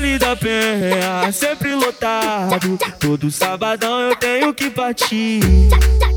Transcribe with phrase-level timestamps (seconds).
[0.00, 2.78] Vale da Penha, sempre lotado.
[2.98, 5.42] Todo sabadão eu tenho que partir.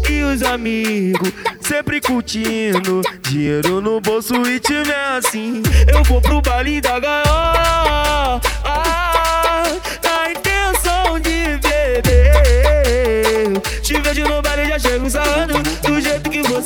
[0.09, 3.01] E os amigos sempre curtindo.
[3.23, 5.61] Dinheiro no bolso e time assim.
[5.93, 7.62] Eu vou pro baile da gaiola.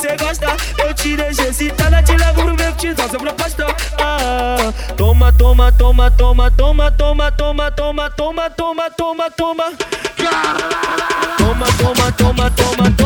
[0.07, 0.57] Você gosta.
[0.77, 3.65] Eu te deixo excitada, te levo pro meu te dá sua proposta.
[3.99, 8.49] Ah, toma, toma, toma, toma, toma, toma, toma, toma, toma,
[8.91, 9.63] toma, toma.
[11.37, 12.96] Toma, toma, toma, toma, toma, toma,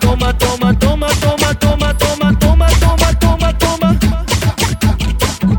[0.00, 3.98] toma, toma, toma, toma, toma, toma, toma, toma, toma, toma, toma.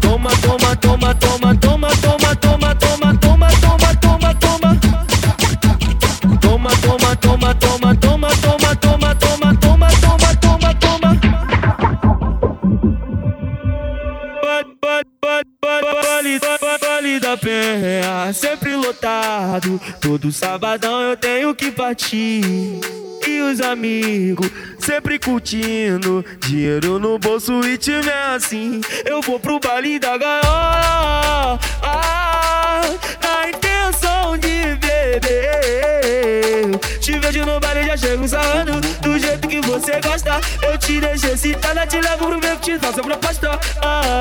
[0.01, 4.79] Toma, toma, toma, toma, toma, toma, toma, toma, toma, toma, toma, toma.
[6.41, 11.19] Toma, toma, toma, toma, toma, toma, toma, toma, toma, toma, toma,
[16.81, 19.79] vale da Penha, sempre lotado.
[19.99, 23.00] Todo sabadão eu tenho que partir.
[23.27, 26.25] E os amigos sempre curtindo.
[26.39, 28.81] Dinheiro no bolso e time assim.
[29.05, 31.59] Eu vou pro baile da gaiola.
[31.83, 32.81] Ah,
[33.23, 35.21] na intenção de beber.
[36.99, 38.79] Te vejo no baile, já chego sarrando.
[39.01, 40.41] Do jeito que você gosta.
[40.63, 43.59] Eu te deixo excitada, te levo pro meu que te sua proposta.
[43.81, 44.20] Ah,